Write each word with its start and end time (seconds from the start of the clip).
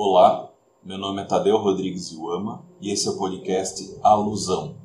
Olá, 0.00 0.48
meu 0.84 0.96
nome 0.96 1.22
é 1.22 1.24
Tadeu 1.24 1.56
Rodrigues 1.56 2.12
Iuama 2.12 2.64
e 2.80 2.92
esse 2.92 3.08
é 3.08 3.10
o 3.10 3.18
podcast 3.18 3.98
Alusão. 4.00 4.76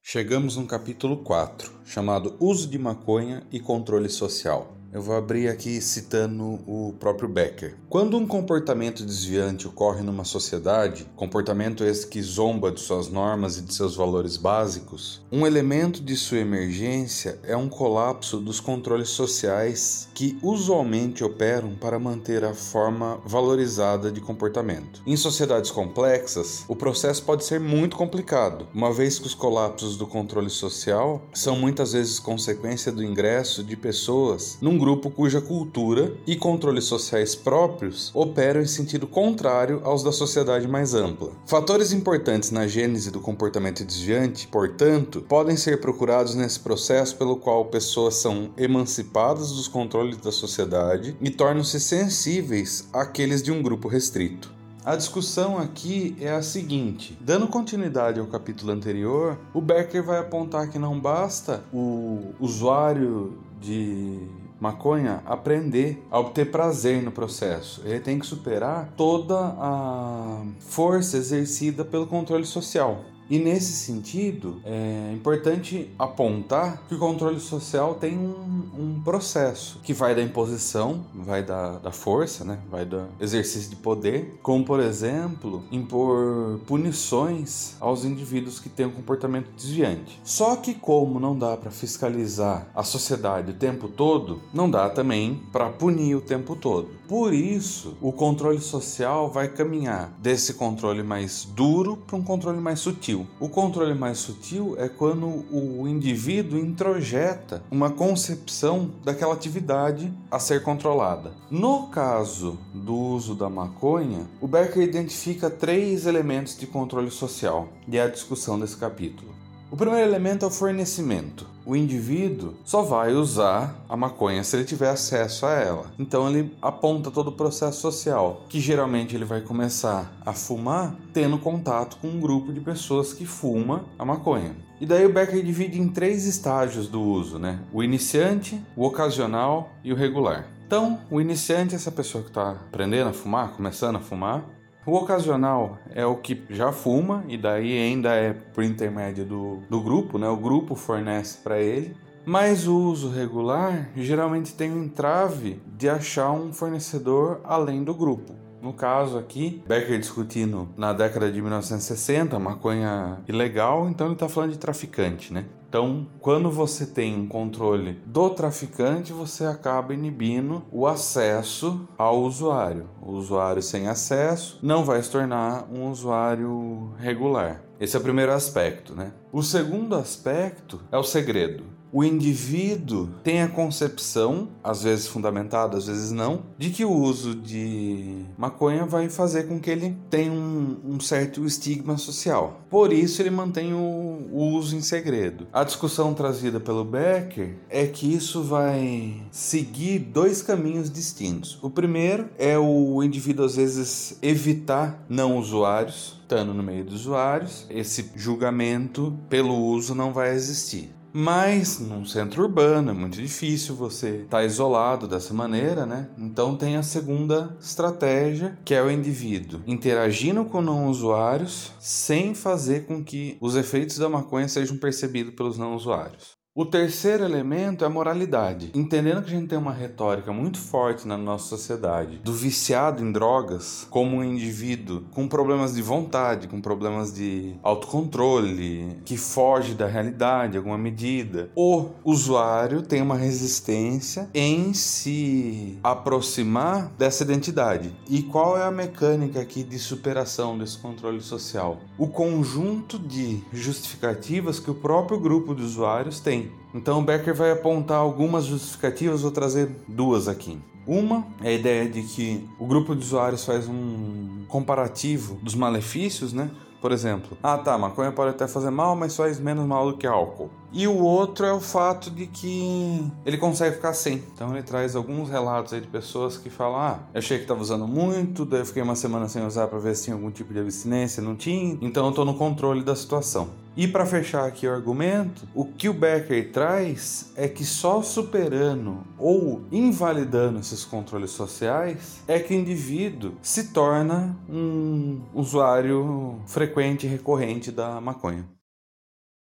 Chegamos 0.00 0.56
no 0.56 0.64
capítulo 0.64 1.16
4, 1.24 1.72
chamado 1.84 2.36
Uso 2.38 2.70
de 2.70 2.78
Maconha 2.78 3.44
e 3.50 3.58
Controle 3.58 4.08
Social. 4.08 4.68
Eu 4.92 5.00
vou 5.00 5.16
abrir 5.16 5.48
aqui 5.48 5.80
citando 5.80 6.60
o 6.66 6.92
próprio 7.00 7.26
Becker. 7.26 7.76
Quando 7.88 8.14
um 8.18 8.26
comportamento 8.26 9.02
desviante 9.02 9.66
ocorre 9.66 10.02
numa 10.02 10.22
sociedade, 10.22 11.06
comportamento 11.16 11.82
esse 11.82 12.06
que 12.06 12.20
zomba 12.20 12.70
de 12.70 12.78
suas 12.78 13.08
normas 13.08 13.56
e 13.56 13.62
de 13.62 13.72
seus 13.72 13.96
valores 13.96 14.36
básicos, 14.36 15.22
um 15.32 15.46
elemento 15.46 16.02
de 16.02 16.14
sua 16.14 16.40
emergência 16.40 17.40
é 17.42 17.56
um 17.56 17.70
colapso 17.70 18.38
dos 18.38 18.60
controles 18.60 19.08
sociais 19.08 20.10
que 20.12 20.38
usualmente 20.42 21.24
operam 21.24 21.74
para 21.74 21.98
manter 21.98 22.44
a 22.44 22.52
forma 22.52 23.18
valorizada 23.24 24.12
de 24.12 24.20
comportamento. 24.20 25.00
Em 25.06 25.16
sociedades 25.16 25.70
complexas, 25.70 26.66
o 26.68 26.76
processo 26.76 27.22
pode 27.22 27.46
ser 27.46 27.58
muito 27.58 27.96
complicado, 27.96 28.68
uma 28.74 28.92
vez 28.92 29.18
que 29.18 29.26
os 29.26 29.34
colapsos 29.34 29.96
do 29.96 30.06
controle 30.06 30.50
social 30.50 31.22
são 31.32 31.56
muitas 31.56 31.94
vezes 31.94 32.18
consequência 32.18 32.92
do 32.92 33.02
ingresso 33.02 33.64
de 33.64 33.74
pessoas 33.74 34.58
num 34.60 34.81
grupo 34.82 35.12
cuja 35.12 35.40
cultura 35.40 36.12
e 36.26 36.34
controles 36.34 36.86
sociais 36.86 37.36
próprios 37.36 38.10
operam 38.12 38.60
em 38.60 38.66
sentido 38.66 39.06
contrário 39.06 39.80
aos 39.84 40.02
da 40.02 40.10
sociedade 40.10 40.66
mais 40.66 40.92
ampla. 40.92 41.30
Fatores 41.46 41.92
importantes 41.92 42.50
na 42.50 42.66
gênese 42.66 43.12
do 43.12 43.20
comportamento 43.20 43.84
desviante, 43.84 44.48
portanto, 44.48 45.24
podem 45.28 45.56
ser 45.56 45.80
procurados 45.80 46.34
nesse 46.34 46.58
processo 46.58 47.14
pelo 47.14 47.36
qual 47.36 47.66
pessoas 47.66 48.16
são 48.16 48.50
emancipadas 48.56 49.52
dos 49.52 49.68
controles 49.68 50.16
da 50.16 50.32
sociedade 50.32 51.16
e 51.20 51.30
tornam-se 51.30 51.78
sensíveis 51.78 52.88
àqueles 52.92 53.40
de 53.40 53.52
um 53.52 53.62
grupo 53.62 53.86
restrito. 53.86 54.52
A 54.84 54.96
discussão 54.96 55.58
aqui 55.58 56.16
é 56.20 56.32
a 56.32 56.42
seguinte: 56.42 57.16
dando 57.20 57.46
continuidade 57.46 58.18
ao 58.18 58.26
capítulo 58.26 58.72
anterior, 58.72 59.38
o 59.54 59.60
Becker 59.60 60.02
vai 60.02 60.18
apontar 60.18 60.68
que 60.70 60.78
não 60.78 60.98
basta 60.98 61.62
o 61.72 62.34
usuário 62.40 63.38
de 63.60 64.18
maconha 64.62 65.20
aprender 65.26 66.06
a 66.08 66.20
obter 66.20 66.48
prazer 66.52 67.02
no 67.02 67.10
processo. 67.10 67.82
Ele 67.84 67.98
tem 67.98 68.20
que 68.20 68.24
superar 68.24 68.92
toda 68.96 69.36
a 69.36 70.40
força 70.60 71.16
exercida 71.16 71.84
pelo 71.84 72.06
controle 72.06 72.46
social. 72.46 73.00
E 73.32 73.38
nesse 73.38 73.72
sentido, 73.72 74.60
é 74.62 75.10
importante 75.10 75.90
apontar 75.98 76.82
que 76.86 76.94
o 76.94 76.98
controle 76.98 77.40
social 77.40 77.94
tem 77.94 78.18
um, 78.18 78.68
um 78.78 79.00
processo 79.02 79.80
que 79.82 79.94
vai 79.94 80.14
da 80.14 80.20
imposição, 80.20 81.06
vai 81.14 81.42
da, 81.42 81.78
da 81.78 81.90
força, 81.90 82.44
né? 82.44 82.58
vai 82.70 82.84
do 82.84 83.06
exercício 83.18 83.70
de 83.70 83.76
poder, 83.76 84.38
como 84.42 84.66
por 84.66 84.80
exemplo, 84.80 85.64
impor 85.72 86.60
punições 86.66 87.74
aos 87.80 88.04
indivíduos 88.04 88.60
que 88.60 88.68
têm 88.68 88.84
um 88.84 88.90
comportamento 88.90 89.48
desviante. 89.56 90.20
Só 90.22 90.56
que, 90.56 90.74
como 90.74 91.18
não 91.18 91.34
dá 91.34 91.56
para 91.56 91.70
fiscalizar 91.70 92.66
a 92.74 92.82
sociedade 92.82 93.52
o 93.52 93.54
tempo 93.54 93.88
todo, 93.88 94.42
não 94.52 94.70
dá 94.70 94.90
também 94.90 95.40
para 95.50 95.70
punir 95.70 96.16
o 96.16 96.20
tempo 96.20 96.54
todo. 96.54 96.90
Por 97.08 97.32
isso, 97.32 97.96
o 98.00 98.12
controle 98.12 98.60
social 98.60 99.30
vai 99.30 99.48
caminhar 99.48 100.12
desse 100.18 100.52
controle 100.52 101.02
mais 101.02 101.46
duro 101.46 101.96
para 101.96 102.16
um 102.16 102.22
controle 102.22 102.60
mais 102.60 102.80
sutil. 102.80 103.21
O 103.40 103.48
controle 103.48 103.94
mais 103.94 104.18
sutil 104.18 104.74
é 104.78 104.88
quando 104.88 105.26
o 105.50 105.86
indivíduo 105.88 106.58
introjeta 106.58 107.62
uma 107.70 107.90
concepção 107.90 108.90
daquela 109.04 109.34
atividade 109.34 110.12
a 110.30 110.38
ser 110.38 110.62
controlada. 110.62 111.32
No 111.50 111.88
caso 111.88 112.58
do 112.72 112.94
uso 112.94 113.34
da 113.34 113.48
maconha, 113.48 114.26
o 114.40 114.46
Becker 114.46 114.82
identifica 114.82 115.50
três 115.50 116.06
elementos 116.06 116.58
de 116.58 116.66
controle 116.66 117.10
social, 117.10 117.68
e 117.88 117.96
é 117.96 118.02
a 118.02 118.08
discussão 118.08 118.58
desse 118.58 118.76
capítulo. 118.76 119.31
O 119.72 119.76
primeiro 119.76 120.06
elemento 120.06 120.44
é 120.44 120.48
o 120.48 120.50
fornecimento. 120.50 121.46
O 121.64 121.74
indivíduo 121.74 122.52
só 122.62 122.82
vai 122.82 123.14
usar 123.14 123.82
a 123.88 123.96
maconha 123.96 124.44
se 124.44 124.54
ele 124.54 124.66
tiver 124.66 124.90
acesso 124.90 125.46
a 125.46 125.52
ela. 125.52 125.86
Então 125.98 126.28
ele 126.28 126.54
aponta 126.60 127.10
todo 127.10 127.28
o 127.28 127.32
processo 127.32 127.80
social, 127.80 128.44
que 128.50 128.60
geralmente 128.60 129.16
ele 129.16 129.24
vai 129.24 129.40
começar 129.40 130.12
a 130.26 130.34
fumar 130.34 130.94
tendo 131.14 131.38
contato 131.38 131.96
com 132.02 132.08
um 132.08 132.20
grupo 132.20 132.52
de 132.52 132.60
pessoas 132.60 133.14
que 133.14 133.24
fuma 133.24 133.86
a 133.98 134.04
maconha. 134.04 134.54
E 134.78 134.84
daí 134.84 135.06
o 135.06 135.12
Becker 135.12 135.42
divide 135.42 135.80
em 135.80 135.88
três 135.88 136.26
estágios 136.26 136.86
do 136.86 137.00
uso, 137.00 137.38
né? 137.38 137.58
O 137.72 137.82
iniciante, 137.82 138.62
o 138.76 138.84
ocasional 138.84 139.70
e 139.82 139.90
o 139.90 139.96
regular. 139.96 140.48
Então, 140.66 141.00
o 141.10 141.18
iniciante 141.18 141.72
é 141.74 141.76
essa 141.76 141.90
pessoa 141.90 142.22
que 142.22 142.28
está 142.28 142.50
aprendendo 142.50 143.08
a 143.08 143.14
fumar, 143.14 143.52
começando 143.52 143.96
a 143.96 144.00
fumar. 144.00 144.44
O 144.84 144.96
ocasional 144.96 145.78
é 145.94 146.04
o 146.04 146.16
que 146.16 146.42
já 146.50 146.72
fuma 146.72 147.24
e 147.28 147.38
daí 147.38 147.78
ainda 147.78 148.14
é 148.14 148.32
por 148.32 148.64
intermédio 148.64 149.24
do, 149.24 149.62
do 149.70 149.80
grupo, 149.80 150.18
né? 150.18 150.28
O 150.28 150.36
grupo 150.36 150.74
fornece 150.74 151.38
para 151.38 151.60
ele. 151.60 151.96
Mas 152.24 152.66
o 152.66 152.76
uso 152.76 153.08
regular 153.08 153.90
geralmente 153.94 154.54
tem 154.54 154.72
um 154.72 154.82
entrave 154.82 155.60
de 155.76 155.88
achar 155.88 156.32
um 156.32 156.52
fornecedor 156.52 157.40
além 157.44 157.84
do 157.84 157.94
grupo. 157.94 158.34
No 158.62 158.72
caso 158.72 159.18
aqui, 159.18 159.60
Becker 159.66 159.98
discutindo 159.98 160.68
na 160.76 160.92
década 160.92 161.32
de 161.32 161.42
1960, 161.42 162.38
maconha 162.38 163.18
ilegal, 163.26 163.88
então 163.88 164.06
ele 164.06 164.14
está 164.14 164.28
falando 164.28 164.52
de 164.52 164.58
traficante, 164.58 165.32
né? 165.32 165.46
Então, 165.68 166.06
quando 166.20 166.48
você 166.48 166.86
tem 166.86 167.18
um 167.18 167.26
controle 167.26 168.00
do 168.06 168.30
traficante, 168.30 169.12
você 169.12 169.46
acaba 169.46 169.92
inibindo 169.92 170.62
o 170.70 170.86
acesso 170.86 171.88
ao 171.98 172.20
usuário. 172.20 172.88
O 173.00 173.12
usuário 173.12 173.62
sem 173.62 173.88
acesso 173.88 174.60
não 174.62 174.84
vai 174.84 175.02
se 175.02 175.10
tornar 175.10 175.66
um 175.72 175.90
usuário 175.90 176.92
regular. 176.98 177.64
Esse 177.80 177.96
é 177.96 177.98
o 177.98 178.02
primeiro 178.02 178.32
aspecto, 178.32 178.94
né? 178.94 179.12
O 179.32 179.42
segundo 179.42 179.96
aspecto 179.96 180.80
é 180.92 180.96
o 180.96 181.02
segredo 181.02 181.64
o 181.92 182.02
indivíduo 182.02 183.08
tem 183.22 183.42
a 183.42 183.48
concepção, 183.48 184.48
às 184.64 184.82
vezes 184.82 185.06
fundamentada, 185.06 185.76
às 185.76 185.86
vezes 185.86 186.10
não, 186.10 186.42
de 186.56 186.70
que 186.70 186.84
o 186.84 186.90
uso 186.90 187.34
de 187.34 188.24
maconha 188.38 188.86
vai 188.86 189.10
fazer 189.10 189.46
com 189.46 189.60
que 189.60 189.70
ele 189.70 189.94
tenha 190.08 190.32
um, 190.32 190.78
um 190.84 191.00
certo 191.00 191.44
estigma 191.44 191.98
social. 191.98 192.62
Por 192.70 192.92
isso, 192.92 193.20
ele 193.20 193.28
mantém 193.28 193.74
o, 193.74 194.28
o 194.32 194.52
uso 194.54 194.74
em 194.74 194.80
segredo. 194.80 195.46
A 195.52 195.64
discussão 195.64 196.14
trazida 196.14 196.58
pelo 196.58 196.84
Becker 196.84 197.56
é 197.68 197.86
que 197.86 198.12
isso 198.12 198.42
vai 198.42 199.22
seguir 199.30 199.98
dois 199.98 200.40
caminhos 200.40 200.90
distintos. 200.90 201.58
O 201.60 201.68
primeiro 201.68 202.30
é 202.38 202.58
o 202.58 203.02
indivíduo, 203.02 203.44
às 203.44 203.56
vezes, 203.56 204.18
evitar 204.22 205.04
não 205.08 205.36
usuários, 205.36 206.18
estando 206.22 206.54
no 206.54 206.62
meio 206.62 206.84
dos 206.84 207.02
usuários, 207.02 207.66
esse 207.68 208.10
julgamento 208.16 209.18
pelo 209.28 209.54
uso 209.54 209.94
não 209.94 210.14
vai 210.14 210.34
existir. 210.34 210.90
Mas 211.12 211.78
num 211.78 212.06
centro 212.06 212.42
urbano 212.42 212.90
é 212.90 212.94
muito 212.94 213.20
difícil 213.20 213.74
você 213.74 214.22
estar 214.22 214.38
tá 214.38 214.44
isolado 214.44 215.06
dessa 215.06 215.34
maneira, 215.34 215.84
né? 215.84 216.08
Então 216.16 216.56
tem 216.56 216.76
a 216.76 216.82
segunda 216.82 217.54
estratégia, 217.60 218.58
que 218.64 218.74
é 218.74 218.82
o 218.82 218.90
indivíduo 218.90 219.60
interagindo 219.66 220.44
com 220.44 220.62
não 220.62 220.88
usuários 220.88 221.72
sem 221.78 222.34
fazer 222.34 222.86
com 222.86 223.04
que 223.04 223.36
os 223.40 223.56
efeitos 223.56 223.98
da 223.98 224.08
maconha 224.08 224.48
sejam 224.48 224.78
percebidos 224.78 225.34
pelos 225.34 225.58
não 225.58 225.74
usuários. 225.74 226.41
O 226.54 226.66
terceiro 226.66 227.24
elemento 227.24 227.82
é 227.82 227.86
a 227.86 227.90
moralidade. 227.90 228.72
Entendendo 228.74 229.22
que 229.22 229.30
a 229.30 229.34
gente 229.34 229.48
tem 229.48 229.58
uma 229.58 229.72
retórica 229.72 230.34
muito 230.34 230.58
forte 230.58 231.08
na 231.08 231.16
nossa 231.16 231.46
sociedade 231.46 232.18
do 232.18 232.30
viciado 232.30 233.02
em 233.02 233.10
drogas 233.10 233.86
como 233.88 234.18
um 234.18 234.22
indivíduo 234.22 235.04
com 235.12 235.26
problemas 235.26 235.72
de 235.72 235.80
vontade, 235.80 236.48
com 236.48 236.60
problemas 236.60 237.10
de 237.14 237.54
autocontrole, 237.62 238.98
que 239.02 239.16
foge 239.16 239.72
da 239.72 239.86
realidade 239.86 240.56
em 240.56 240.58
alguma 240.58 240.76
medida. 240.76 241.50
O 241.56 241.86
usuário 242.04 242.82
tem 242.82 243.00
uma 243.00 243.16
resistência 243.16 244.28
em 244.34 244.74
se 244.74 245.78
aproximar 245.82 246.92
dessa 246.98 247.24
identidade. 247.24 247.96
E 248.10 248.24
qual 248.24 248.58
é 248.58 248.62
a 248.62 248.70
mecânica 248.70 249.40
aqui 249.40 249.64
de 249.64 249.78
superação 249.78 250.58
desse 250.58 250.76
controle 250.76 251.22
social? 251.22 251.78
O 251.96 252.08
conjunto 252.08 252.98
de 252.98 253.42
justificativas 253.54 254.60
que 254.60 254.70
o 254.70 254.74
próprio 254.74 255.18
grupo 255.18 255.54
de 255.54 255.62
usuários 255.62 256.20
tem 256.20 256.41
então 256.74 257.00
o 257.00 257.02
Becker 257.02 257.34
vai 257.34 257.50
apontar 257.50 257.98
algumas 257.98 258.44
justificativas, 258.44 259.22
vou 259.22 259.30
trazer 259.30 259.70
duas 259.86 260.28
aqui. 260.28 260.58
Uma 260.86 261.26
é 261.42 261.50
a 261.50 261.52
ideia 261.52 261.88
de 261.88 262.02
que 262.02 262.48
o 262.58 262.66
grupo 262.66 262.94
de 262.94 263.02
usuários 263.02 263.44
faz 263.44 263.68
um 263.68 264.44
comparativo 264.48 265.36
dos 265.42 265.54
malefícios, 265.54 266.32
né? 266.32 266.50
Por 266.80 266.90
exemplo, 266.90 267.38
ah 267.42 267.56
tá, 267.56 267.78
maconha 267.78 268.10
pode 268.10 268.30
até 268.30 268.48
fazer 268.48 268.70
mal, 268.70 268.96
mas 268.96 269.16
faz 269.16 269.38
menos 269.38 269.64
mal 269.66 269.92
do 269.92 269.96
que 269.96 270.06
álcool. 270.06 270.50
E 270.72 270.86
o 270.86 270.96
outro 270.96 271.44
é 271.44 271.52
o 271.52 271.60
fato 271.60 272.10
de 272.10 272.26
que 272.26 273.06
ele 273.26 273.36
consegue 273.36 273.76
ficar 273.76 273.92
sem. 273.92 274.22
Então 274.34 274.52
ele 274.52 274.62
traz 274.62 274.96
alguns 274.96 275.28
relatos 275.28 275.72
aí 275.72 275.80
de 275.80 275.86
pessoas 275.86 276.36
que 276.36 276.48
falam: 276.48 276.80
Ah, 276.80 276.98
achei 277.14 277.36
que 277.36 277.44
estava 277.44 277.60
usando 277.60 277.86
muito, 277.86 278.44
daí 278.44 278.60
eu 278.60 278.66
fiquei 278.66 278.82
uma 278.82 278.96
semana 278.96 279.28
sem 279.28 279.44
usar 279.44 279.68
para 279.68 279.78
ver 279.78 279.94
se 279.94 280.04
tinha 280.04 280.16
algum 280.16 280.30
tipo 280.30 280.52
de 280.52 280.60
abstinência, 280.60 281.22
não 281.22 281.36
tinha. 281.36 281.76
Então 281.82 282.04
eu 282.04 282.10
estou 282.10 282.24
no 282.24 282.34
controle 282.34 282.82
da 282.82 282.96
situação. 282.96 283.50
E 283.74 283.88
para 283.88 284.04
fechar 284.04 284.46
aqui 284.46 284.66
o 284.66 284.72
argumento, 284.72 285.48
o 285.54 285.64
que 285.64 285.88
o 285.88 285.94
Becker 285.94 286.52
traz 286.52 287.32
é 287.34 287.48
que 287.48 287.64
só 287.64 288.02
superando 288.02 288.98
ou 289.18 289.62
invalidando 289.72 290.60
esses 290.60 290.84
controles 290.84 291.30
sociais 291.30 292.20
é 292.28 292.38
que 292.38 292.54
o 292.54 292.56
indivíduo 292.56 293.32
se 293.40 293.68
torna 293.68 294.36
um 294.46 295.22
usuário 295.32 296.38
frequente 296.46 297.06
e 297.06 297.08
recorrente 297.08 297.72
da 297.72 297.98
maconha. 297.98 298.46